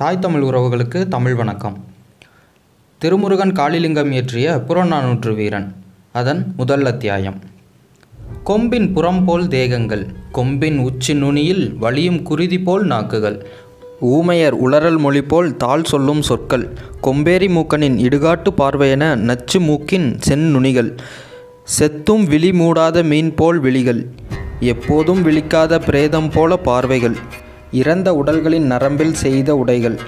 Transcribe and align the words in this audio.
தாய் 0.00 0.18
தமிழ் 0.18 0.42
உறவுகளுக்கு 0.42 1.08
தமிழ் 1.08 1.34
வணக்கம். 1.34 1.84
திருமுருகன் 2.98 3.52
காளிலிங்கம் 3.52 4.10
இயற்றிய 4.10 4.62
புறநானூற்று 4.68 5.34
வீரன் 5.34 5.74
அதன் 6.12 6.54
முதல் 6.56 6.84
அத்தியாயம். 6.84 7.38
கொம்பின் 8.44 8.92
புறம் 8.92 9.24
போல் 9.24 9.48
தேகங்கள் 9.48 10.04
கொம்பின் 10.32 10.78
உச்சி 10.78 11.14
நுனியில் 11.14 11.64
வலியும் 11.80 12.22
குருதி 12.22 12.60
போல் 12.60 12.84
நாக்குகள் 12.84 13.46
ஊமையர் 14.00 14.56
உளறல் 14.68 14.98
மொழி 14.98 15.22
போல் 15.22 15.56
தாள் 15.56 15.84
சொல்லும் 15.84 16.22
சொற்கள் 16.22 16.66
கொம்பேரி 17.02 17.48
மூக்கனின் 17.56 17.98
இடுகாட்டு 18.08 18.52
பார்வையென 18.56 19.14
நச்சு 19.16 19.60
மூக்கின் 19.60 20.18
செந்நுனிகள் 20.28 20.92
செத்தும் 21.78 22.24
விழி 22.26 22.50
மூடாத 22.50 23.04
மீன் 23.04 23.34
போல் 23.34 23.58
விழிகள் 23.58 24.10
எப்போதும் 24.60 25.24
விழிக்காத 25.24 25.82
பிரேதம் 25.84 26.30
போல 26.30 26.56
பார்வைகள். 26.56 27.18
இறந்த 27.70 28.14
உடல்களின் 28.14 28.66
நரம்பில் 28.66 29.14
செய்த 29.14 29.56
உடைகள் 29.56 29.98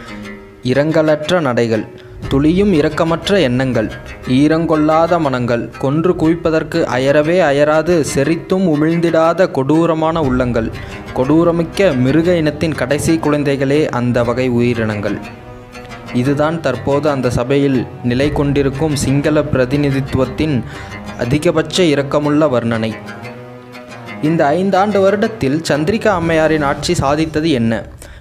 இரங்கலற்ற 0.63 1.41
நடைகள் 1.41 1.85
துளியும் 2.29 2.73
இரக்கமற்ற 2.73 3.41
எண்ணங்கள் 3.41 3.91
ஈரங்கொள்ளாத 4.29 5.21
மனங்கள் 5.21 5.71
கொன்று 5.79 6.13
குவிப்பதற்கு 6.13 6.85
அயரவே 6.85 7.41
அயராது 7.41 8.05
செறித்தும் 8.15 8.67
உமிழ்ந்திடாத 8.67 9.51
கொடூரமான 9.51 10.23
உள்ளங்கள் 10.23 10.71
கொடூரமிக்க 11.17 11.97
மிருக 11.97 12.37
இனத்தின் 12.37 12.75
கடைசி 12.75 13.19
குழந்தைகளே 13.19 13.89
அந்த 13.89 14.25
வகை 14.25 14.49
உயிரினங்கள். 14.49 15.19
இதுதான் 16.13 16.61
தற்போது 16.61 17.11
அந்த 17.11 17.31
சபையில் 17.31 17.87
நிலை 18.05 18.33
கொண்டிருக்கும் 18.33 18.97
சிங்கள 18.97 19.43
பிரதிநிதித்துவத்தின் 19.43 20.63
அதிகபட்ச 21.19 21.83
இரக்கமுள்ள 21.83 22.49
வர்ணனை. 22.49 22.93
இந்த 24.29 24.43
ஐந்தாண்டு 24.57 24.99
வருடத்தில் 25.05 25.57
சந்திரிகா 25.69 26.11
அம்மையாரின் 26.21 26.65
ஆட்சி 26.71 26.93
சாதித்தது 26.93 27.49
என்ன? 27.51 27.73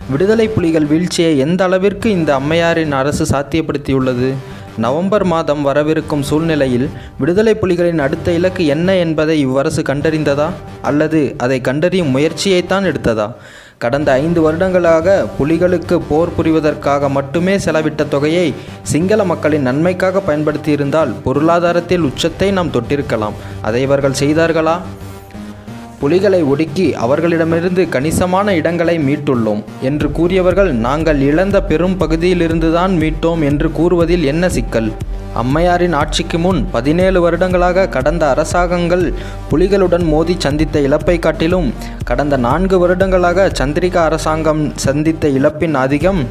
விடுதலை 0.10 0.48
புலிகள் 0.48 0.86
வீழ்ச்சியை 0.86 1.38
எந்த 1.38 1.64
அளவிற்கு 1.64 2.08
இந்த 2.12 2.36
அம்மையாரின் 2.36 2.92
அரசு 2.92 3.26
சாத்தியப்படுத்தியுள்ளது? 3.26 4.30
நவம்பர் 4.78 5.24
மாதம் 5.24 5.64
வரவிருக்கும் 5.68 6.24
சூழ்நிலையில் 6.30 6.90
விடுதலை 7.18 7.54
புலிகளின் 7.62 7.98
அடுத்த 7.98 8.32
இலக்கு 8.32 8.66
என்ன 8.66 8.96
என்பதை 8.96 9.36
இவ்வரசு 9.48 9.84
கண்டறிந்ததா? 9.90 10.48
அல்லது 10.82 11.36
அதை 11.38 11.62
கண்டறியும் 11.62 12.14
முயற்சியைத்தான் 12.16 12.88
எடுத்ததா? 12.92 13.28
கடந்த 13.78 14.12
ஐந்து 14.12 14.42
வருடங்களாக 14.42 15.28
புலிகளுக்கு 15.40 15.98
போர் 16.10 16.34
புரிவதற்காக 16.38 17.10
மட்டுமே 17.10 17.58
செலவிட்ட 17.58 18.08
தொகையை 18.08 18.54
சிங்கள 18.82 19.24
மக்களின் 19.24 19.62
நன்மைக்காக 19.62 20.22
பயன்படுத்தியிருந்தால் 20.28 21.14
பொருளாதாரத்தில் 21.24 22.08
உச்சத்தை 22.12 22.52
நாம் 22.52 22.74
தொட்டிருக்கலாம். 22.78 23.38
அதை 23.62 23.82
இவர்கள் 23.82 24.20
செய்தார்களா? 24.20 24.78
புலிகளை 26.00 26.44
ஒடுக்கி 26.44 26.94
அவர்களிடமிருந்து 26.94 27.90
கணிசமான 27.90 28.54
இடங்களை 28.56 29.00
மீட்டுள்ளோம் 29.00 29.62
என்று 29.82 30.12
கூறியவர்கள் 30.12 30.72
நாங்கள் 30.72 31.22
இழந்த 31.22 31.64
பெரும் 31.64 32.00
பகுதியிலிருந்துதான் 32.00 32.94
மீட்டோம் 33.02 33.42
என்று 33.44 33.72
கூறுவதில் 33.72 34.24
என்ன 34.24 34.50
சிக்கல்? 34.50 34.90
அம்மையாரின் 35.34 35.94
ஆட்சிக்கு 35.94 36.40
முன் 36.40 36.68
பதினேழு 36.72 37.22
வருடங்களாக 37.22 37.88
கடந்த 37.88 38.30
அரசாங்கங்கள் 38.30 39.14
புலிகளுடன் 39.52 40.06
மோதி 40.06 40.36
சந்தித்த 40.40 40.80
இழப்பை 40.80 41.20
காட்டிலும் 41.20 41.74
கடந்த 42.06 42.38
நான்கு 42.38 42.80
வருடங்களாக 42.80 43.52
சந்திரிகா 43.60 44.04
அரசாங்கம் 44.04 44.64
சந்தித்த 44.76 45.28
இழப்பின் 45.28 45.74
அதிகம் 45.74 46.24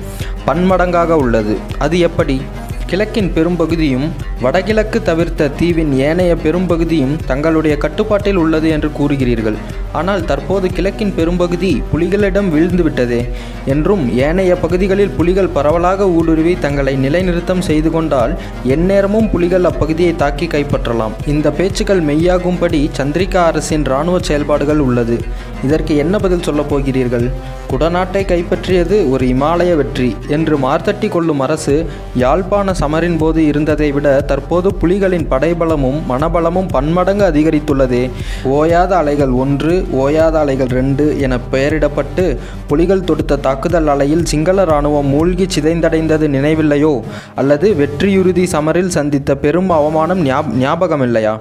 பன்மடங்காக 0.47 1.11
உள்ளது. 1.11 1.57
அது 1.79 1.99
எப்படி? 1.99 2.43
கிழக்கின் 2.91 3.31
பெரும்பகுதியும் 3.33 4.05
வடகிழக்கு 4.43 4.99
தவிர்த்த 5.09 5.49
தீவின் 5.59 5.91
ஏனைய 6.07 6.33
பெரும்பகுதியும் 6.45 7.17
தங்களுடைய 7.31 7.75
கட்டுப்பாட்டில் 7.77 8.39
உள்ளது 8.43 8.69
என்று 8.75 8.89
கூறுகிறீர்கள். 8.99 9.57
ஆனால் 9.93 10.25
தற்போது 10.25 10.67
கிழக்கின் 10.77 11.13
பெரும்பகுதி 11.19 11.83
புலிகளிடம் 11.93 12.49
வீழ்ந்துவிட்டதே 12.55 13.21
என்றும் 13.67 14.05
ஏனைய 14.29 14.55
பகுதிகளில் 14.55 15.15
புலிகள் 15.19 15.53
பரவலாக 15.57 16.09
ஊடுருவி 16.09 16.55
தங்களை 16.65 16.95
நிலைநிறுத்தம் 17.05 17.63
செய்து 17.69 17.91
கொண்டால் 17.91 18.33
எந்நேரமும் 18.77 19.31
புலிகள் 19.31 19.69
அப்பகுதியை 19.71 20.15
தாக்கி 20.17 20.47
கைப்பற்றலாம். 20.47 21.17
இந்த 21.27 21.51
பேச்சுக்கள் 21.51 22.03
மெய்யாகும்படி 22.03 22.83
சந்திரிகா 23.01 23.45
அரசின் 23.53 23.87
இராணுவ 23.91 24.19
செயல்பாடுகள் 24.23 24.79
உள்ளது. 24.79 25.19
இதற்கு 25.65 25.93
என்ன 25.97 26.19
பதில் 26.19 26.43
சொல்லப் 26.43 26.69
போகிறீர்கள்? 26.71 27.27
குடநாட்டை 27.71 28.21
கைப்பற்றியது 28.25 28.97
ஒரு 29.11 29.25
இமாலய 29.27 29.73
வெற்றி 29.77 30.09
என்று 30.29 30.55
மார்த்தட்டி 30.59 31.09
கொள்ளும் 31.09 31.41
அரசு 31.41 31.75
யாழ்ப்பாண 32.15 32.75
சமரின் 32.81 33.19
போது 33.19 33.41
இருந்ததை 33.47 33.89
விட 33.93 34.07
தற்போது 34.21 34.69
புலிகளின் 34.83 35.27
படைபலமும் 35.33 35.99
மனபலமும் 36.09 36.69
பன்மடங்கு 36.71 37.25
அதிகரித்துள்ளதே. 37.31 38.03
ஓயாத 38.45 38.93
அலைகள் 39.01 39.35
ஒன்று 39.43 39.75
ஓயாத 40.03 40.37
அலைகள் 40.43 40.73
ரெண்டு 40.79 41.07
என 41.21 41.39
பெயரிடப்பட்டு 41.53 42.27
புலிகள் 42.67 43.07
தொடுத்த 43.11 43.41
தாக்குதல் 43.47 43.87
அலையில் 43.87 44.25
சிங்கள 44.25 44.63
இராணுவம் 44.63 45.07
மூழ்கி 45.07 45.47
சிதைந்தடைந்தது 45.55 46.29
நினைவில்லையோ? 46.37 46.95
அல்லது 47.35 47.69
வெற்றியுறுதி 47.77 48.47
சமரில் 48.53 48.95
சந்தித்த 48.99 49.37
பெரும் 49.45 49.71
அவமானம் 49.71 50.23
ஞாபகமில்லையா? 50.63 51.35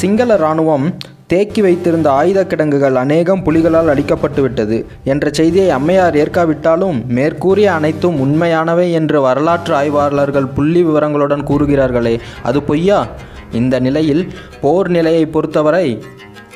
சிங்கள 0.00 0.36
இராணுவம் 0.36 0.88
தேக்கி 1.30 1.62
வைத்திருந்த 1.62 2.10
ஆயுத 2.10 2.46
கிடங்குகள் 2.46 2.94
அநேகம் 2.94 3.42
புலிகளால் 3.42 3.88
அடிக்கப்பட்டுவிட்டது 3.88 4.84
என்ற 5.04 5.28
செய்தியை 5.30 5.70
அம்மையார் 5.70 6.16
ஏற்காவிட்டாலும் 6.16 7.06
மேற்கூறிய 7.06 7.72
அனைத்தும் 7.72 8.20
உண்மையானவை 8.20 8.92
என்று 8.92 9.20
வரலாற்று 9.20 9.74
ஆய்வாளர்கள் 9.74 10.46
புள்ளி 10.46 10.84
விவரங்களுடன் 10.84 11.44
கூறுகிறார்களே. 11.50 12.20
அது 12.42 12.62
பொய்யா? 12.62 13.06
இந்த 13.52 13.78
நிலையில் 13.78 14.32
போர் 14.60 14.88
நிலையை 14.88 15.26
பொறுத்தவரை 15.26 16.02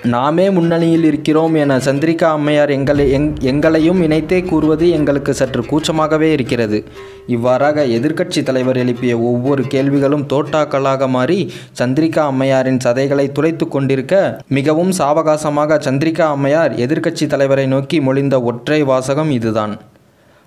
நாமே 0.04 0.50
முன்னணியில் 0.50 1.04
இருக்கிறோம் 1.04 1.54
என 1.54 1.76
சந்திரிகா 1.78 2.28
அம்மையார் 2.36 2.70
எங்களை 2.70 3.10
எங் 3.10 3.34
எங்களையும் 3.40 4.02
இணைத்தே 4.02 4.42
கூறுவது 4.42 4.90
எங்களுக்கு 4.90 5.34
சற்று 5.34 5.62
கூச்சமாகவே 5.62 6.32
இருக்கிறது. 6.32 6.84
இவ்வாறாக 7.26 7.84
எதிர்க்கட்சி 7.86 8.42
தலைவர் 8.42 8.76
எழுப்பிய 8.76 9.18
ஒவ்வொரு 9.18 9.62
கேள்விகளும் 9.62 10.26
தோட்டாக்களாக 10.32 11.08
மாறி 11.08 11.52
சந்திரிகா 11.78 12.24
அம்மையாரின் 12.32 12.80
சதைகளை 12.84 13.32
துளைத்து 13.32 13.68
கொண்டிருக்க 13.68 14.42
மிகவும் 14.48 14.92
சாவகாசமாக 14.98 15.80
சந்திரிகா 15.88 16.26
அம்மையார் 16.36 16.74
எதிர்க்கட்சி 16.74 17.26
தலைவரை 17.26 17.66
நோக்கி 17.66 18.00
மொழிந்த 18.00 18.42
ஒற்றை 18.42 18.82
வாசகம் 18.82 19.30
இதுதான். 19.30 19.80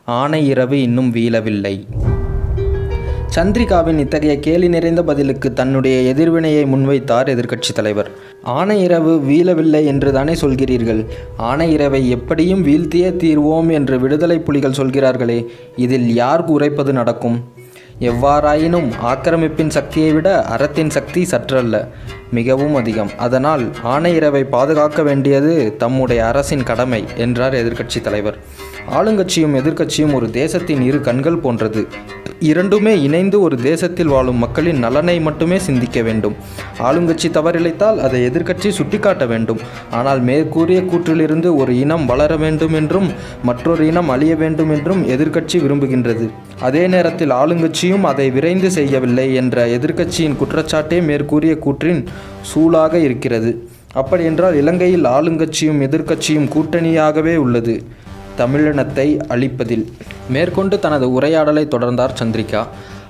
ஆனை 0.06 0.48
இரவு 0.48 0.82
இன்னும் 0.82 1.14
வீழவில்லை. 1.14 1.86
சந்திரிகாவின் 3.35 3.97
இத்தகைய 3.97 4.40
கேலி 4.40 4.68
நிறைந்த 4.69 5.03
பதிலுக்கு 5.03 5.53
தன்னுடைய 5.53 6.01
எதிர்வினையை 6.01 6.63
முன்வைத்தார் 6.63 7.29
எதிர்க்கட்சித் 7.34 7.75
தலைவர். 7.75 8.09
ஆனை 8.44 8.84
இரவு 8.84 9.22
வீழவில்லை 9.29 9.85
என்று 9.85 10.12
தானே 10.12 10.34
சொல்கிறீர்கள்? 10.34 11.06
ஆனை 11.38 11.72
இரவை 11.72 12.09
எப்படியும் 12.09 12.66
வீழ்த்தியே 12.66 13.09
தீர்வோம் 13.23 13.72
என்று 13.72 14.00
விடுதலை 14.00 14.40
புலிகள் 14.40 14.73
சொல்கிறார்களே 14.73 15.51
இதில் 15.75 16.13
யார் 16.13 16.46
உரைப்பது 16.46 16.94
நடக்கும்? 16.94 17.44
எவ்வாறாயினும் 18.02 18.88
ஆக்கிரமிப்பின் 19.02 19.68
சக்தியை 19.68 20.12
விட 20.12 20.42
அறத்தின் 20.44 20.90
சக்தி 20.90 21.28
சற்றல்ல 21.32 21.88
மிகவும் 22.32 22.76
அதிகம். 22.76 23.12
அதனால் 23.18 23.64
ஆனை 23.84 24.16
இரவை 24.16 24.44
பாதுகாக்க 24.44 25.04
வேண்டியது 25.04 25.78
தம்முடைய 25.78 26.28
அரசின் 26.28 26.64
கடமை 26.64 27.04
என்றார் 27.16 27.54
எதிர்க்கட்சி 27.54 28.02
தலைவர். 28.02 28.38
ஆளுங்கட்சியும் 28.92 29.56
எதிர்க்கட்சியும் 29.62 30.14
ஒரு 30.14 30.30
தேசத்தின் 30.32 30.82
இரு 30.82 31.02
கண்கள் 31.02 31.38
போன்றது. 31.38 31.84
இரண்டுமே 32.40 33.02
இணைந்து 33.02 33.42
ஒரு 33.42 33.56
தேசத்தில் 33.58 34.08
வாழும் 34.08 34.36
மக்களின் 34.36 34.80
நலனை 34.80 35.20
மட்டுமே 35.20 35.58
சிந்திக்க 35.58 36.02
வேண்டும். 36.02 36.36
ஆளுங்கட்சி 36.80 37.28
தவறிழைத்தால் 37.30 38.00
அதை 38.00 38.20
எதிர்க்கட்சி 38.30 38.70
சுட்டிக்காட்ட 38.70 39.26
வேண்டும். 39.26 39.60
ஆனால் 39.92 40.22
மேற்கூறிய 40.22 40.82
கூற்றிலிருந்து 40.82 41.56
ஒரு 41.56 41.80
இனம் 41.80 42.06
வளர 42.06 42.36
வேண்டும் 42.36 42.74
என்றும் 42.74 43.10
மற்றொரு 43.44 43.88
இனம் 43.88 44.10
அழிய 44.10 44.36
வேண்டும் 44.36 44.70
என்றும் 44.70 45.08
எதிர்க்கட்சி 45.08 45.60
விரும்புகின்றது. 45.66 46.28
அதே 46.62 46.88
நேரத்தில் 46.88 47.30
ஆளுங்கட்சி 47.30 47.84
கட்சியும் 47.85 48.09
அதை 48.12 48.31
விரைந்து 48.31 48.72
செய்யவில்லை 48.72 49.34
என்ற 49.34 49.66
எதிர்க்கட்சியின் 49.68 50.35
குற்றச்சாட்டே 50.41 51.03
மேற்கூறிய 51.03 51.57
கூற்றின் 51.66 52.06
சூளாக 52.51 52.94
இருக்கிறது. 52.94 53.68
அப்படியென்றால் 53.94 54.56
இலங்கையில் 54.56 55.03
ஆளுங்கட்சியும் 55.03 55.81
எதிர்க்கட்சியும் 55.88 56.47
கூட்டணியாகவே 56.56 57.35
உள்ளது. 57.35 57.84
தமிழினத்தை 58.38 59.19
அழிப்பதில். 59.28 59.85
மேற்கொண்டு 60.29 60.79
தனது 60.79 61.12
உரையாடலை 61.12 61.67
தொடர்ந்தார் 61.72 62.16
சந்திரிகா. 62.22 62.64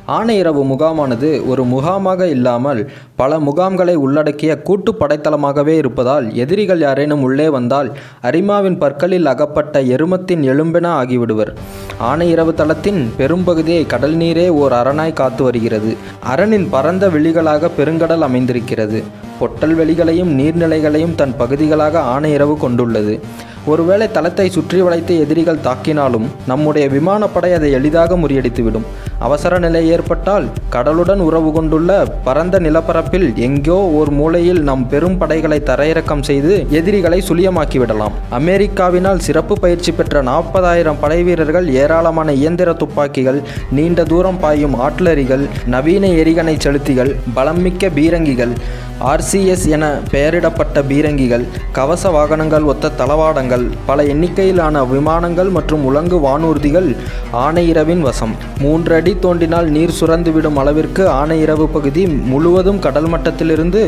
ஆணையிரவு 0.07 0.61
முகாமானது 0.71 1.47
ஒரு 1.47 1.63
முகாமாக 1.63 2.27
இல்லாமல் 2.29 2.91
பல 3.15 3.39
முகாம்களை 3.39 3.93
உள்ளடக்கிய 3.93 4.57
கூட்டு 4.57 4.95
படைத்தளமாகவே 4.99 5.67
இருப்பதால் 5.67 6.35
எதிரிகள் 6.35 6.79
யாரேனும் 6.79 7.21
உள்ளே 7.21 7.49
வந்தால் 7.49 7.89
அரிமாவின் 8.21 8.77
பற்களில் 8.77 9.25
அகப்பட்ட 9.25 9.81
எருமத்தின் 9.81 10.43
எலும்பென 10.43 10.89
ஆகிவிடுவர். 11.01 11.51
ஆணையிரவு 12.01 12.53
தளத்தின் 12.53 13.13
பெரும்பகுதியை 13.17 13.85
கடல் 13.85 14.15
நீரே 14.15 14.49
ஓர் 14.49 14.71
அரணாய் 14.71 15.13
காத்து 15.13 15.43
வருகிறது. 15.43 15.95
அரணின் 16.35 16.67
பரந்த 16.69 17.09
வெளிகளாக 17.09 17.71
பெருங்கடல் 17.77 18.19
அமைந்திருக்கிறது. 18.19 19.03
பொட்டல் 19.39 19.77
வெளிகளையும் 19.77 20.31
நீர்நிலைகளையும் 20.39 21.15
தன் 21.15 21.37
பகுதிகளாக 21.37 21.99
ஆணையிரவு 21.99 22.57
கொண்டுள்ளது. 22.57 23.19
ஒருவேளை 23.65 24.11
தளத்தை 24.11 24.49
சுற்றி 24.49 24.81
வளைத்து 24.81 25.19
எதிரிகள் 25.19 25.63
தாக்கினாலும் 25.63 26.25
நம்முடைய 26.47 26.87
விமானப்படை 26.87 27.53
அதை 27.53 27.71
எளிதாக 27.71 28.15
முறியடித்துவிடும். 28.15 28.85
அவசர 29.25 29.59
நிலை 29.65 29.81
ஏற்பட்டால் 29.95 30.45
கடலுடன் 30.73 31.21
உறவு 31.27 31.51
கொண்டுள்ள 31.51 31.91
பரந்த 32.27 32.59
நிலப்பரப்பில் 32.59 33.27
எங்கோ 33.47 33.77
ஒரு 33.99 34.11
மூலையில் 34.11 34.61
நம் 34.69 34.85
பெரும் 34.87 35.17
படைகளை 35.17 35.59
தரையிறக்கம் 35.69 36.23
செய்து 36.29 36.53
எதிரிகளை 36.69 37.19
சுழியமாக்கிவிடலாம். 37.29 38.15
அமெரிக்காவினால் 38.39 39.23
சிறப்பு 39.27 39.55
பயிற்சி 39.59 39.91
பெற்ற 39.91 40.21
நாற்பதாயிரம் 40.21 41.01
படை 41.01 41.19
வீரர்கள் 41.23 41.67
ஏராளமான 41.83 42.33
இயந்திர 42.33 42.73
துப்பாக்கிகள் 42.73 43.41
நீண்ட 43.71 44.03
தூரம் 44.03 44.39
பாயும் 44.39 44.75
ஆட்லரிகள் 44.87 45.45
நவீன 45.65 46.07
எரிகணை 46.21 46.55
செலுத்திகள் 46.57 47.13
பலம்மிக்க 47.35 47.89
பீரங்கிகள் 47.95 48.55
ஆர்சிஎஸ் 49.11 49.63
என 49.75 49.85
பெயரிடப்பட்ட 50.11 50.81
பீரங்கிகள் 50.89 51.43
கவச 51.77 52.09
வாகனங்கள் 52.09 52.67
ஒத்த 52.71 52.91
தளவாடங்கள் 52.99 53.65
பல 53.85 54.03
எண்ணிக்கையிலான 54.03 54.83
விமானங்கள் 54.93 55.49
மற்றும் 55.57 55.83
உலங்கு 55.85 56.17
வானூர்திகள் 56.27 56.89
ஆனையிரவின் 57.45 58.03
வசம். 58.07 58.35
மூன்றடி 58.61 59.14
தோண்டினால் 59.23 59.67
நீர் 59.75 59.97
சுரந்துவிடும் 59.99 60.57
அளவிற்கு 60.61 61.03
ஆனையிரவு 61.09 61.65
பகுதி 61.75 62.03
முழுவதும் 62.31 62.79
கடல் 62.79 63.09
மட்டத்திலிருந்து 63.13 63.81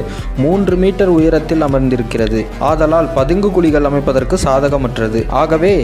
மூன்று 0.44 0.76
மீட்டர் 0.76 1.12
உயரத்தில் 1.18 1.66
அமர்ந்திருக்கிறது. 1.68 2.42
ஆதலால் 2.72 3.10
பதுங்கு 3.18 3.52
குழிகள் 3.52 3.88
அமைப்பதற்கு 3.90 4.38
சாதகமற்றது. 4.48 5.22
ஆகவே 5.42 5.76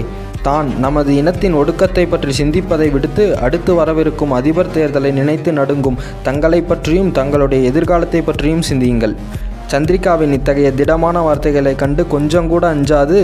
தான் 0.48 0.70
நமது 0.86 1.12
இனத்தின் 1.16 1.58
ஒடுக்கத்தை 1.62 2.06
பற்றி 2.10 2.32
சிந்திப்பதை 2.40 2.88
விடுத்து 2.92 3.26
அடுத்து 3.46 3.74
வரவிருக்கும் 3.80 4.36
அதிபர் 4.40 4.74
தேர்தலை 4.76 5.12
நினைத்து 5.20 5.52
நடுங்கும் 5.60 6.02
தங்களை 6.24 6.62
பற்றியும் 6.62 7.12
தங்களுடைய 7.20 7.70
எதிர்காலத்தை 7.72 8.22
பற்றியும் 8.22 8.66
சிந்தியுங்கள். 8.70 9.16
சந்திரிகாவின் 9.74 10.34
இத்தகைய 10.38 10.70
திடமான 10.80 11.20
வார்த்தைகளை 11.20 11.76
கண்டு 11.76 12.04
கொஞ்சம் 12.08 12.48
கூட 12.48 12.64
அஞ்சாது 12.74 13.20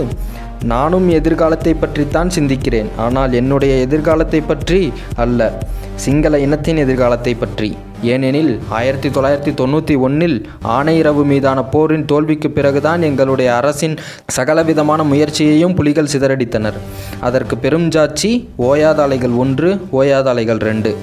நானும் 0.64 1.08
எதிர்காலத்தை 1.08 1.74
பற்றித்தான் 1.74 2.28
சிந்திக்கிறேன். 2.28 2.88
ஆனால் 2.96 3.32
என்னுடைய 3.32 3.74
எதிர்காலத்தை 3.74 4.40
பற்றி 4.40 4.92
அல்ல. 5.16 5.62
சிங்கள 5.94 6.38
இனத்தின் 6.38 6.76
எதிர்காலத்தை 6.76 7.34
பற்றி. 7.34 7.76
ஏனெனில் 8.02 8.58
ஆயிரத்தி 8.68 9.08
தொள்ளாயிரத்தி 9.08 9.52
தொண்ணூற்றி 9.54 9.98
ஒன்றில் 9.98 10.48
ஆணையரவு 10.64 11.24
மீதான 11.24 11.62
போரின் 11.62 12.04
தோல்விக்கு 12.04 12.50
பிறகுதான் 12.50 13.02
எங்களுடைய 13.02 13.54
அரசின் 13.56 13.96
சகலவிதமான 14.26 15.02
முயற்சியையும் 15.02 15.74
புலிகள் 15.74 16.12
சிதறடித்தனர். 16.12 16.74
அதற்கு 17.20 17.58
பெரும் 17.58 17.88
ஜாட்சி 17.88 18.48
ஓயாத 18.58 18.96
அலைகள் 18.96 19.30
ஒன்று 19.30 19.80
ஓயாதாலைகள் 19.92 20.58
ரெண்டு. 20.58 20.96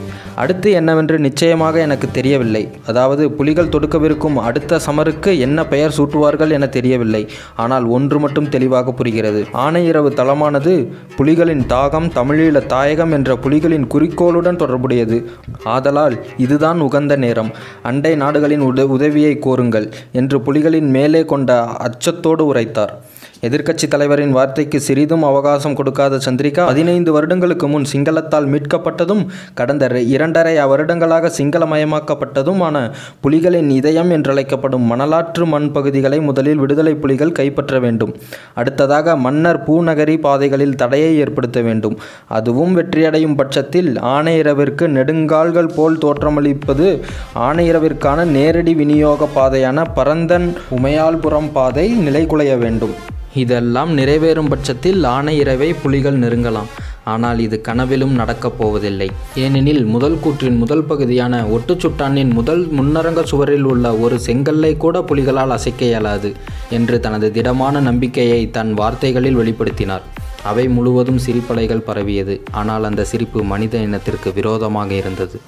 அடுத்து 0.44 0.72
என்னவென்று 0.72 1.20
நிச்சயமாக 1.20 1.80
எனக்கு 1.80 2.08
தெரியவில்லை. 2.12 2.64
அதாவது 2.86 3.32
புலிகள் 3.32 3.72
தொடுக்கவிருக்கும் 3.76 4.36
அடுத்த 4.48 4.80
சமருக்கு 4.88 5.40
என்ன 5.40 5.66
பெயர் 5.74 5.96
சூட்டுவார்கள் 5.98 6.52
என 6.58 6.68
தெரியவில்லை. 6.68 7.24
ஆனால் 7.56 7.86
ஒன்று 7.86 8.20
மட்டும் 8.20 8.50
தெளிவாக 8.50 8.92
புரிகிறது. 8.92 9.42
ஆனையிரவு 9.66 10.12
தளமானது 10.20 10.74
புலிகளின் 11.18 11.64
தாகம் 11.74 12.10
தமிழீழ 12.20 12.66
தாயகம் 12.66 13.12
என்ற 13.12 13.38
புலிகளின் 13.44 13.88
குறிக்கோளுடன் 13.88 14.56
தொடர்புடையது. 14.56 15.20
ஆதலால் 15.64 16.18
இதுதான் 16.38 16.80
உகந்த 16.80 17.16
நேரம். 17.16 17.52
அண்டை 17.84 18.16
நாடுகளின் 18.16 18.66
உத 18.70 18.86
உதவியை 18.96 19.34
கோருங்கள் 19.46 19.88
என்று 20.12 20.40
புலிகளின் 20.40 20.90
மேலே 20.98 21.26
கொண்ட 21.26 21.52
அச்சத்தோடு 21.88 22.46
உரைத்தார். 22.52 22.94
எதிர்க்கட்சி 23.42 23.88
தலைவரின் 23.88 24.32
வார்த்தைக்கு 24.32 24.80
சிறிதும் 24.80 25.24
அவகாசம் 25.24 25.76
கொடுக்காத 25.76 26.20
சந்திரிகா 26.26 26.66
பதினைந்து 26.66 27.12
வருடங்களுக்கு 27.12 27.68
முன் 27.68 27.86
சிங்களத்தால் 27.86 28.48
மீட்கப்பட்டதும் 28.48 29.26
கடந்த 29.54 30.00
இரண்டரை 30.00 30.66
வருடங்களாக 30.66 31.32
சிங்களமயமாக்கப்பட்டதுமான 31.38 32.92
புலிகளின் 33.24 33.70
இதயம் 33.70 34.12
என்றழைக்கப்படும் 34.12 34.88
மணலாற்று 34.92 35.46
மண் 35.46 35.72
பகுதிகளை 35.72 36.20
முதலில் 36.20 36.58
விடுதலை 36.58 36.96
புலிகள் 36.96 37.32
கைப்பற்ற 37.32 37.80
வேண்டும். 37.80 38.16
அடுத்ததாக 38.54 39.16
மன்னர் 39.16 39.64
பூநகரி 39.64 40.20
பாதைகளில் 40.20 40.76
தடையை 40.76 41.18
ஏற்படுத்த 41.18 41.62
வேண்டும். 41.62 41.98
அதுவும் 42.28 42.76
வெற்றியடையும் 42.78 43.36
பட்சத்தில் 43.36 43.96
ஆணையரவிற்கு 43.96 44.88
நெடுங்கால்கள் 44.98 45.74
போல் 45.76 45.98
தோற்றமளிப்பது 45.98 47.02
ஆணையரவிற்கான 47.36 48.24
நேரடி 48.24 48.74
விநியோக 48.74 49.28
பாதையான 49.36 49.86
பரந்தன் 49.94 50.56
உமையால்புரம் 50.78 51.52
பாதை 51.54 51.98
நிலைகுலைய 52.08 52.58
வேண்டும். 52.58 52.96
இதெல்லாம் 53.44 53.92
நிறைவேறும் 53.98 54.52
பட்சத்தில் 54.52 55.02
ஆணையிரவை 55.16 55.70
புலிகள் 55.82 56.20
நெருங்கலாம். 56.20 56.70
ஆனால் 57.14 57.40
இது 57.46 57.58
கனவிலும் 57.68 58.16
நடக்கப் 58.20 58.58
போவதில்லை. 58.60 59.08
ஏனெனில் 59.44 59.84
முதல் 59.94 60.18
கூற்றின் 60.24 60.58
முதல் 60.58 60.84
பகுதியான 60.84 61.40
ஒட்டுச்சுட்டானின் 61.56 62.32
முதல் 62.34 62.64
முன்னரங்க 62.78 63.22
சுவரில் 63.24 63.68
உள்ள 63.72 63.96
ஒரு 64.06 64.18
செங்கல்லை 64.20 64.72
கூட 64.78 65.02
புலிகளால் 65.02 65.56
அசைக்க 65.58 65.86
இயலாது 65.86 66.32
என்று 66.78 66.98
தனது 67.00 67.30
திடமான 67.32 67.82
நம்பிக்கையை 67.90 68.42
தன் 68.58 68.74
வார்த்தைகளில் 68.74 69.40
வெளிப்படுத்தினார். 69.42 70.06
அவை 70.44 70.66
முழுவதும் 70.76 71.22
சிரிப்பலைகள் 71.26 71.88
பரவியது. 71.90 72.36
ஆனால் 72.52 72.84
அந்த 72.84 73.06
சிரிப்பு 73.14 73.42
மனித 73.54 73.78
இனத்திற்கு 73.88 74.32
விரோதமாக 74.34 74.94
இருந்தது. 74.94 75.40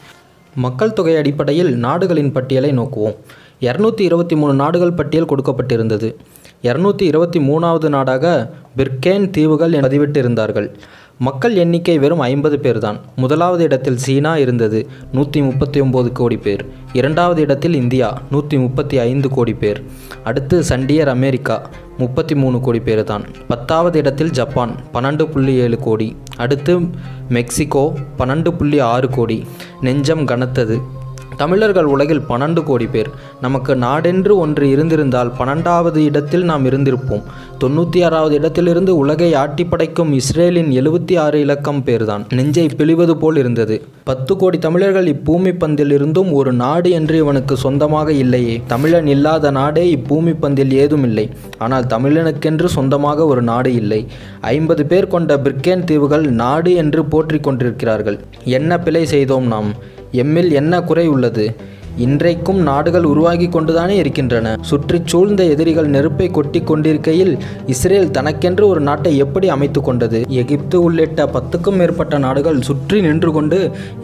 மக்கள் 0.55 0.93
தொகை 0.93 1.15
அடிப்படையில் 1.15 1.71
நாடுகளின் 1.85 2.31
பட்டியலை 2.31 2.71
நோக்குவோம். 2.71 3.19
இரநூத்தி 3.67 4.03
இருபத்தி 4.09 4.35
மூணு 4.35 4.53
நாடுகள் 4.53 4.97
பட்டியல் 4.99 5.31
கொடுக்கப்பட்டிருந்தது. 5.31 6.09
இரநூத்தி 6.67 7.01
இருபத்தி 7.01 7.39
மூணாவது 7.39 7.87
நாடாக 7.89 8.25
பிர்கேன் 8.77 9.29
தீவுகள் 9.35 9.73
என 9.73 9.87
பதிவிட்டிருந்தார்கள். 9.87 10.67
மக்கள் 11.27 11.55
எண்ணிக்கை 11.55 11.95
வெறும் 11.99 12.19
ஐம்பது 12.19 12.59
பேர் 12.59 12.77
தான் 12.77 12.97
முதலாவது 13.15 13.63
இடத்தில் 13.63 13.97
சீனா 13.97 14.33
இருந்தது 14.37 14.79
நூற்றி 15.11 15.39
முப்பத்தி 15.41 15.81
ஒம்பது 15.81 16.09
கோடி 16.11 16.37
பேர். 16.37 16.63
இரண்டாவது 16.93 17.39
இடத்தில் 17.41 17.73
இந்தியா 17.73 18.09
நூற்றி 18.31 18.57
முப்பத்தி 18.57 18.99
ஐந்து 18.99 19.29
கோடி 19.29 19.53
பேர். 19.53 19.79
அடுத்து 20.23 20.63
சண்டியர் 20.69 21.11
அமெரிக்கா 21.15 21.57
முப்பத்தி 21.97 22.35
மூணு 22.35 22.59
கோடி 22.61 22.79
பேர் 22.79 23.03
தான் 23.03 23.25
பத்தாவது 23.47 23.97
இடத்தில் 23.99 24.35
ஜப்பான் 24.39 24.75
பன்னெண்டு 24.93 25.25
புள்ளி 25.33 25.55
ஏழு 25.55 25.79
கோடி. 25.87 26.15
அடுத்து 26.37 26.75
மெக்சிகோ 27.37 27.85
பன்னெண்டு 28.17 28.51
புள்ளி 28.59 28.79
ஆறு 28.93 29.09
கோடி. 29.09 29.39
நெஞ்சம் 29.81 30.25
கனத்தது 30.25 30.77
தமிழர்கள் 31.41 31.89
உலகில் 31.93 32.25
பன்னெண்டு 32.29 32.61
கோடி 32.63 32.87
பேர். 32.93 33.09
நமக்கு 33.41 33.73
நாடென்று 33.83 34.33
ஒன்று 34.43 34.65
இருந்திருந்தால் 34.69 35.31
பன்னெண்டாவது 35.39 35.99
இடத்தில் 36.09 36.45
நாம் 36.49 36.65
இருந்திருப்போம். 36.65 37.23
தொண்ணூற்றி 37.61 37.99
ஆறாவது 38.07 38.35
இடத்திலிருந்து 38.35 38.91
உலகை 38.97 39.29
ஆட்டி 39.43 39.63
படைக்கும் 39.65 40.11
இஸ்ரேலின் 40.19 40.71
எழுபத்தி 40.79 41.15
ஆறு 41.25 41.37
இலக்கம் 41.39 41.81
பேர்தான். 41.85 42.23
நெஞ்சை 42.37 42.65
பிழிவது 42.79 43.13
போல் 43.21 43.35
இருந்தது. 43.35 43.75
பத்து 44.03 44.35
கோடி 44.37 44.57
தமிழர்கள் 44.57 45.07
இப்பூமி 45.13 45.53
பந்தில் 45.61 45.93
இருந்தும் 45.97 46.31
ஒரு 46.39 46.53
நாடு 46.63 46.89
என்று 46.99 47.17
இவனுக்கு 47.17 47.57
சொந்தமாக 47.57 48.09
இல்லையே. 48.23 48.55
தமிழன் 48.73 49.07
இல்லாத 49.07 49.51
நாடே 49.59 49.85
இப்பூமி 49.97 50.33
பந்தில் 50.43 50.73
ஏதும் 50.83 51.05
இல்லை 51.09 51.25
ஆனால் 51.57 51.87
தமிழனுக்கென்று 51.95 52.69
சொந்தமாக 52.77 53.25
ஒரு 53.25 53.43
நாடு 53.51 53.71
இல்லை. 53.73 54.01
ஐம்பது 54.55 54.85
பேர் 54.85 55.11
கொண்ட 55.15 55.37
பிரிக்கேன் 55.37 55.87
தீவுகள் 55.91 56.27
நாடு 56.43 56.73
என்று 56.83 57.03
போற்றிக் 57.05 57.47
கொண்டிருக்கிறார்கள். 57.47 58.19
என்ன 58.57 58.79
பிழை 58.87 59.05
செய்தோம் 59.05 59.47
நாம்? 59.55 59.71
எம்மில் 60.11 60.51
என்ன 60.51 60.81
குறை 60.81 61.07
உள்ளது? 61.07 61.55
இன்றைக்கும் 62.05 62.59
நாடுகள் 62.67 63.03
உருவாகி 63.03 63.47
கொண்டுதானே 63.47 63.95
இருக்கின்றன. 63.95 64.53
சுற்றிச் 64.69 65.07
சூழ்ந்த 65.11 65.41
எதிரிகள் 65.53 65.89
நெருப்பை 65.95 66.27
கொட்டி 66.31 66.59
கொண்டிருக்கையில் 66.61 67.31
இஸ்ரேல் 67.73 68.11
தனக்கென்று 68.17 68.63
ஒரு 68.67 68.81
நாட்டை 68.81 69.11
எப்படி 69.17 69.47
அமைத்து 69.49 69.81
கொண்டது? 69.81 70.19
எகிப்து 70.41 70.77
உள்ளிட்ட 70.83 71.25
பத்துக்கும் 71.35 71.77
மேற்பட்ட 71.81 72.17
நாடுகள் 72.17 72.61
சுற்றி 72.61 72.99
நின்று 73.01 73.31
கொண்டு 73.31 73.59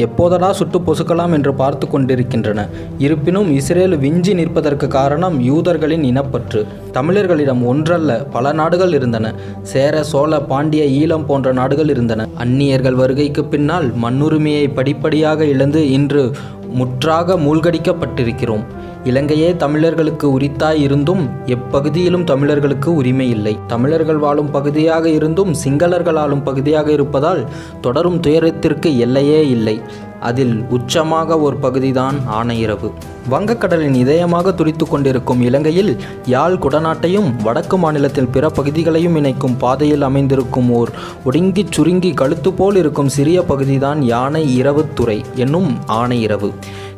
எப்போதடா 0.06 0.50
சுட்டு 0.52 0.80
பொசுக்கலாம் 0.80 1.36
என்று 1.38 1.54
பார்த்து 1.54 1.88
கொண்டிருக்கின்றன. 1.88 2.66
இருப்பினும் 2.98 3.52
இஸ்ரேல் 3.52 3.98
விஞ்சி 3.98 4.34
நிற்பதற்கு 4.34 4.90
காரணம் 4.98 5.38
யூதர்களின் 5.50 6.06
இனப்பற்று. 6.12 6.64
தமிழர்களிடம் 6.98 7.64
ஒன்றல்ல 7.66 8.12
பல 8.36 8.54
நாடுகள் 8.62 8.94
இருந்தன. 8.94 9.34
சேர 9.74 10.04
சோழ 10.04 10.42
பாண்டிய 10.52 10.84
ஈழம் 11.00 11.26
போன்ற 11.26 11.54
நாடுகள் 11.54 11.90
இருந்தன. 11.90 12.28
அந்நியர்கள் 12.44 13.00
வருகைக்கு 13.04 13.46
பின்னால் 13.46 13.90
மண்ணுரிமையை 14.04 14.68
படிப்படியாக 14.74 15.46
இழந்து 15.46 15.82
இன்று 15.98 16.24
முற்றாக 16.70 17.36
மூழ்கடிக்கப்பட்டிருக்கிறோம். 17.36 18.66
இலங்கையே 19.10 19.56
தமிழர்களுக்கு 19.56 20.40
உரித்தாய் 20.40 20.80
இருந்தும் 20.80 21.30
எப்பகுதியிலும் 21.46 22.24
தமிழர்களுக்கு 22.24 22.96
உரிமை 22.96 23.30
இல்லை. 23.30 23.60
தமிழர்கள் 23.68 24.18
வாழும் 24.18 24.52
பகுதியாக 24.52 25.10
இருந்தும் 25.10 25.52
சிங்களர்கள் 25.64 26.16
ஆளும் 26.16 26.44
பகுதியாக 26.44 26.92
இருப்பதால் 26.92 27.42
தொடரும் 27.82 28.20
துயரத்திற்கு 28.20 28.98
எல்லையே 28.98 29.48
இல்லை. 29.48 29.82
அதில் 30.20 30.56
உச்சமாக 30.70 31.40
ஒரு 31.42 31.58
பகுதிதான் 31.58 32.16
ஆனையிரவு. 32.34 32.90
வங்கக்கடலின் 33.30 33.98
இதயமாக 34.04 34.54
துடித்து 34.56 34.88
கொண்டிருக்கும் 34.88 35.42
இலங்கையில் 35.42 35.92
யாழ் 36.26 36.56
குடநாட்டையும் 36.56 37.30
வடக்கு 37.44 37.78
மாநிலத்தில் 37.78 38.28
பிற 38.28 38.50
பகுதிகளையும் 38.50 39.16
இணைக்கும் 39.16 39.58
பாதையில் 39.58 40.02
அமைந்திருக்கும் 40.02 40.72
ஓர் 40.72 40.92
ஒடுங்கிச் 41.26 41.72
சுருங்கி 41.72 42.14
கழுத்து 42.14 42.54
போல் 42.54 42.76
இருக்கும் 42.76 43.10
சிறிய 43.10 43.42
பகுதிதான் 43.42 44.02
யானை 44.02 44.62
இரவுத்துறை 44.62 45.24
என்னும் 45.36 45.72
ஆனையிரவு. 45.88 46.52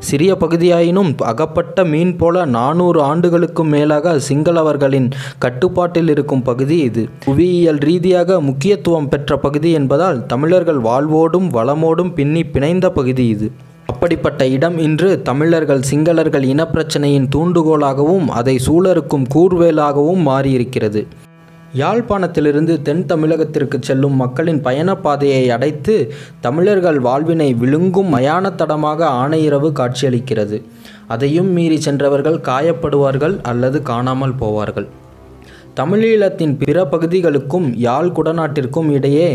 சிறிய 0.10 0.32
பகுதியாயினும் 0.42 1.12
அகப்பட்ட 1.32 1.86
மீன் 1.92 2.14
போல 2.20 2.46
நானூறு 2.56 3.00
ஆண்டுகளுக்கும் 3.02 3.72
மேலாக 3.76 4.14
சிங்களவர்களின் 4.28 5.08
கட்டுப்பாட்டில் 5.44 6.10
இருக்கும் 6.14 6.44
பகுதி 6.50 6.78
இது. 6.90 7.04
புவியியல் 7.26 7.82
ரீதியாக 7.88 8.40
முக்கியத்துவம் 8.50 9.10
பெற்ற 9.10 9.38
பகுதி 9.46 9.72
என்பதால் 9.72 10.20
தமிழர்கள் 10.26 10.82
வாழ்வோடும் 10.90 11.50
வளமோடும் 11.58 12.14
பின்னி 12.14 12.44
பிணைந்த 12.56 12.90
பகுதி 13.00 13.28
இது. 13.36 13.50
அப்படிப்பட்ட 13.92 14.48
இடம் 14.56 14.78
இன்று 14.88 15.10
தமிழர்கள் 15.30 15.88
சிங்களர்கள் 15.92 16.46
இனப்பிரச்சனையின் 16.54 17.30
தூண்டுகோலாகவும் 17.36 18.28
அதை 18.40 18.56
சூழருக்கும் 18.68 19.30
கூர்வேலாகவும் 19.36 20.24
மாறியிருக்கிறது. 20.30 21.02
யாழ்ப்பாணத்திலிருந்து 21.76 22.82
தென் 22.82 23.06
தமிழகத்திற்கு 23.06 23.78
செல்லும் 23.80 24.16
மக்களின் 24.16 24.62
பயணப் 24.62 25.04
பாதையை 25.04 25.50
அடைத்து 25.50 26.14
தமிழர்கள் 26.40 27.00
வாழ்வினை 27.00 27.54
விழுங்கும் 27.54 28.14
மயான 28.14 28.56
தடமாக 28.56 29.06
ஆணையிரவு 29.08 29.72
காட்சியளிக்கிறது. 29.72 30.64
அதையும் 31.08 31.48
மீறி 31.48 31.82
சென்றவர்கள் 31.82 32.40
காயப்படுவார்கள் 32.40 33.40
அல்லது 33.44 33.82
காணாமல் 33.82 34.36
போவார்கள். 34.36 34.88
தமிழீழத்தின் 35.78 36.54
பிற 36.58 36.86
பகுதிகளுக்கும் 36.86 37.66
யாழ் 37.78 38.08
குடநாட்டிற்கும் 38.08 38.88
இடையே 38.92 39.28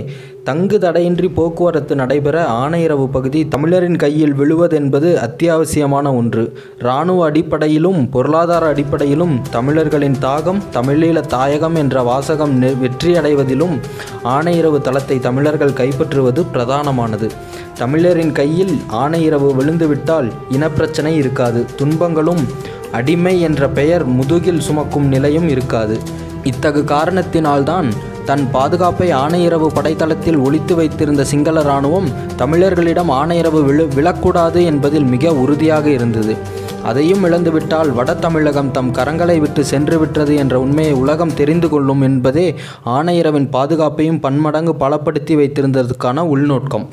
தங்கு 0.45 0.79
தடையின்றி 0.79 1.29
போக்குவரத்து 1.29 1.95
நடைபெற 1.95 2.37
ஆணையரவு 2.63 3.07
பகுதி 3.07 3.49
தமிழரின் 3.49 3.97
கையில் 3.97 4.35
விழுவதென்பது 4.35 5.11
அத்தியாவசியமான 5.27 6.15
ஒன்று. 6.17 6.45
இராணுவ 6.79 7.25
அடிப்படையிலும் 7.25 8.11
பொருளாதார 8.11 8.67
அடிப்படையிலும் 8.67 9.35
தமிழர்களின் 9.51 10.17
தாகம் 10.23 10.61
தமிழீழ 10.73 11.21
தாயகம் 11.21 11.75
என்ற 11.75 12.03
வாசகம் 12.03 12.63
வெற்றியடைவதிலும் 12.63 13.77
ஆணையரவு 14.25 14.81
தளத்தை 14.81 15.19
தமிழர்கள் 15.19 15.79
கைப்பற்றுவது 15.83 16.45
பிரதானமானது. 16.55 17.31
தமிழரின் 17.75 18.33
கையில் 18.33 18.75
ஆணையரவு 19.05 19.51
விழுந்துவிட்டால் 19.61 20.31
இனப்பிரச்சனை 20.51 21.15
இருக்காது. 21.17 21.65
துன்பங்களும் 21.77 22.45
அடிமை 22.93 23.41
என்ற 23.41 23.69
பெயர் 23.69 24.05
முதுகில் 24.07 24.61
சுமக்கும் 24.61 25.07
நிலையும் 25.07 25.49
இருக்காது. 25.49 25.97
இத்தகு 26.45 26.83
காரணத்தினால்தான் 26.83 27.89
தன் 28.25 28.51
பாதுகாப்பை 28.51 29.13
ஆணையரவு 29.13 29.69
படைத்தளத்தில் 29.75 30.37
ஒழித்து 30.37 30.75
வைத்திருந்த 30.75 31.25
சிங்கள 31.25 31.61
இராணுவம் 31.61 32.09
தமிழர்களிடம் 32.39 33.11
ஆணையரவு 33.21 33.61
விழு 33.65 33.89
விழக்கூடாது 33.95 34.65
என்பதில் 34.65 35.05
மிக 35.05 35.35
உறுதியாக 35.35 35.89
இருந்தது. 35.91 36.37
அதையும் 36.83 37.25
இழந்துவிட்டால் 37.25 37.91
வட 37.91 38.15
தமிழகம் 38.15 38.71
தம் 38.71 38.95
கரங்களை 38.95 39.39
விட்டு 39.39 39.65
சென்று 39.65 39.99
விட்டது 39.99 40.37
என்ற 40.37 40.61
உண்மையை 40.61 40.93
உலகம் 40.93 41.35
தெரிந்து 41.35 41.69
கொள்ளும் 41.69 42.03
என்பதே 42.03 42.55
ஆணையரவின் 42.87 43.49
பாதுகாப்பையும் 43.53 44.21
பன்மடங்கு 44.21 44.75
பலப்படுத்தி 44.81 45.37
வைத்திருந்ததற்கான 45.37 46.21
உள்நோக்கம். 46.21 46.89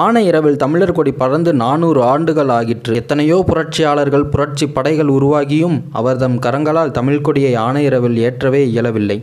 ஆணையரவில் 0.00 0.60
தமிழர் 0.60 0.94
கொடி 0.96 1.12
பறந்து 1.12 1.50
நானூறு 1.62 2.00
ஆண்டுகள் 2.02 2.50
ஆகிற்று. 2.58 2.92
எத்தனையோ 3.00 3.38
புரட்சியாளர்கள் 3.48 4.24
புரட்சி 4.24 4.66
படைகள் 4.76 5.10
உருவாகியும் 5.16 5.76
அவர்தம் 6.00 6.36
கரங்களால் 6.38 6.94
தமிழ் 6.98 7.20
கொடியை 7.20 7.52
ஆணையரவில் 7.64 8.16
ஏற்றவே 8.28 8.62
இயலவில்லை. 8.70 9.18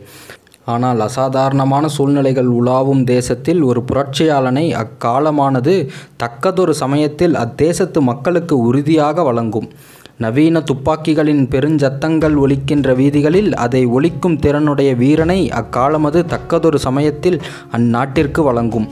ஆனால் 0.73 0.99
அசாதாரணமான 1.07 1.87
சூழ்நிலைகள் 1.95 2.49
உலாவும் 2.59 3.03
தேசத்தில் 3.13 3.61
ஒரு 3.69 3.83
புரட்சியாளனை 3.91 4.65
அக்காலமானது 4.83 5.75
தக்கதொரு 6.23 6.75
சமயத்தில் 6.83 7.35
அத்தேசத்து 7.43 8.01
மக்களுக்கு 8.11 8.57
உறுதியாக 8.67 9.23
வழங்கும். 9.23 9.69
நவீன 10.25 10.63
துப்பாக்கிகளின் 10.69 11.43
பெருஞ்சத்தங்கள் 11.53 12.35
ஒலிக்கின்ற 12.45 12.89
வீதிகளில் 12.95 13.51
அதை 13.65 13.85
ஒலிக்கும் 13.97 14.39
திறனுடைய 14.45 14.91
வீரனை 15.03 15.41
அக்காலமது 15.61 16.21
தக்கதொரு 16.33 16.79
சமயத்தில் 16.87 17.39
அந்நாட்டிற்கு 17.77 18.43
வழங்கும். 18.51 18.89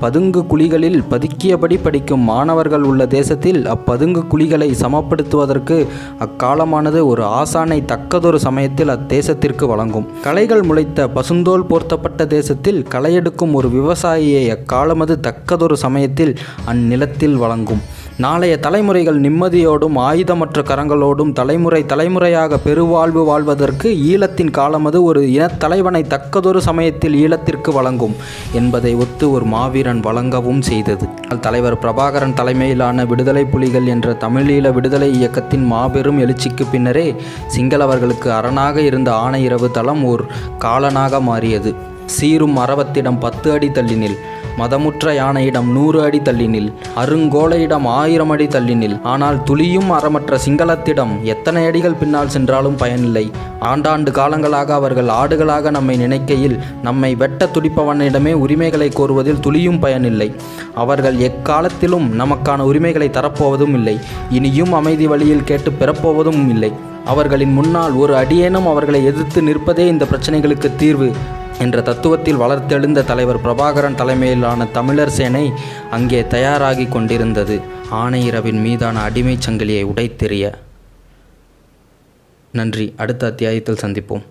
பதுங்கு 0.00 0.40
குழிகளில் 0.46 0.98
பதுக்கியபடி 1.10 1.78
படிக்கும் 1.82 2.20
மாணவர்கள் 2.20 2.82
உள்ள 2.82 3.06
தேசத்தில் 3.06 3.60
அப்பதுங்கு 3.66 4.22
குழிகளை 4.32 4.68
சமப்படுத்துவதற்கு 4.82 5.86
அக்காலமானது 6.18 7.06
ஒரு 7.06 7.22
ஆசானை 7.40 7.78
தக்கதொரு 7.84 8.36
சமயத்தில் 8.36 8.88
அத்தேசத்திற்கு 8.88 9.66
வழங்கும். 9.66 10.06
களைகள் 10.22 10.62
முளைத்த 10.62 11.08
பசுந்தோல் 11.08 11.66
போர்த்தப்பட்ட 11.68 12.26
தேசத்தில் 12.26 12.86
களையெடுக்கும் 12.90 13.52
ஒரு 13.52 13.68
விவசாயியை 13.68 14.44
அக்காலமது 14.50 15.16
தக்கதொரு 15.20 15.72
சமயத்தில் 15.72 16.38
அந்நிலத்தில் 16.64 17.36
வழங்கும். 17.36 17.82
நாளைய 18.22 18.54
தலைமுறைகள் 18.64 19.18
நிம்மதியோடும் 19.24 19.96
ஆயுதமற்ற 20.06 20.62
கரங்களோடும் 20.70 21.30
தலைமுறை 21.32 21.80
தலைமுறையாக 21.92 22.58
பெருவாழ்வு 22.64 23.22
வாழ்வதற்கு 23.28 23.88
ஈழத்தின் 24.10 24.50
காலமது 24.58 24.98
ஒரு 25.04 25.20
இனத்தலைவனை 25.36 26.02
தக்கதொரு 26.14 26.60
சமயத்தில் 26.68 27.16
ஈழத்திற்கு 27.20 27.72
வழங்கும் 27.72 28.16
என்பதை 28.52 28.92
ஒத்து 28.94 29.26
ஒரு 29.32 29.46
மாவீரன் 29.54 30.00
வழங்கவும் 30.00 30.62
செய்தது. 30.70 31.06
தலைவர் 31.40 31.78
பிரபாகரன் 31.84 32.36
தலைமையிலான 32.40 33.06
விடுதலை 33.12 33.44
புலிகள் 33.44 33.86
என்ற 33.86 34.16
தமிழீழ 34.24 34.72
விடுதலை 34.78 35.10
இயக்கத்தின் 35.20 35.64
மாபெரும் 35.64 36.20
எழுச்சிக்கு 36.24 36.66
பின்னரே 36.72 37.06
சிங்களவர்களுக்கு 37.56 38.30
அரணாக 38.38 38.76
இருந்த 38.80 39.12
ஆணையிரவு 39.26 39.70
தளம் 39.78 40.04
ஓர் 40.04 40.24
காலனாக 40.58 41.20
மாறியது. 41.30 41.72
சீரும் 42.16 42.56
அரவத்திடம் 42.56 43.18
பத்து 43.18 43.48
அடி 43.52 43.68
தள்ளினில் 43.68 44.18
மதமுற்ற 44.58 45.12
யானையிடம் 45.14 45.68
நூறு 45.72 46.02
அடி 46.02 46.18
தள்ளினில் 46.18 46.72
அருங்கோலையிடம் 46.96 47.84
ஆயிரம் 47.84 48.30
அடி 48.30 48.46
தள்ளினில். 48.46 49.02
ஆனால் 49.02 49.42
துளியும் 49.42 49.90
அறமற்ற 49.90 50.38
சிங்களத்திடம் 50.46 51.22
எத்தனை 51.22 51.66
அடிகள் 51.66 51.98
பின்னால் 52.00 52.28
சென்றாலும் 52.28 52.76
பயனில்லை. 52.76 53.30
ஆண்டாண்டு 53.60 54.10
காலங்களாக 54.10 54.72
அவர்கள் 54.72 55.06
ஆடுகளாக 55.06 55.70
நம்மை 55.70 55.96
நினைக்கையில் 55.96 56.58
நம்மை 56.82 57.14
வெட்ட 57.14 57.48
துடிப்பவனிடமே 57.54 58.32
உரிமைகளை 58.32 58.88
கோருவதில் 58.88 59.40
துளியும் 59.40 59.78
பயனில்லை. 59.78 60.34
அவர்கள் 60.74 61.18
எக்காலத்திலும் 61.18 62.20
நமக்கான 62.20 62.60
உரிமைகளை 62.60 63.08
தரப்போவதும் 63.08 63.74
இல்லை. 63.74 63.98
இனியும் 64.30 64.72
அமைதி 64.72 65.06
வழியில் 65.06 65.44
கேட்டு 65.44 65.70
பெறப்போவதும் 65.70 66.48
இல்லை. 66.48 66.72
அவர்களின் 67.04 67.52
முன்னால் 67.52 67.92
ஒரு 67.92 68.16
அடியேனும் 68.16 68.66
அவர்களை 68.66 69.04
எதிர்த்து 69.04 69.40
நிற்பதே 69.42 69.86
இந்த 69.86 70.06
பிரச்சனைகளுக்கு 70.10 70.76
தீர்வு. 70.76 71.10
என்ற 71.60 71.80
தத்துவத்தில் 71.80 72.40
வளர்த்தெழுந்த 72.42 73.04
தலைவர் 73.04 73.40
பிரபாகரன் 73.40 73.94
தலைமையிலான 73.94 74.66
தமிழர் 74.66 75.10
சேனை 75.10 75.52
அங்கே 75.90 76.26
தயாராகி 76.26 76.86
கொண்டிருந்தது. 76.86 77.60
ஆணையரவின் 77.92 78.60
மீதான 78.62 79.08
அடிமைச் 79.08 79.48
சங்கிலியை 79.48 79.84
உடைத்தெறிய. 79.84 80.52
நன்றி. 82.52 82.94
அடுத்த 82.96 83.26
அத்தியாயத்தில் 83.26 83.82
சந்திப்போம். 83.82 84.22